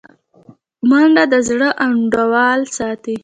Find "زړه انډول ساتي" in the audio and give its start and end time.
1.47-3.15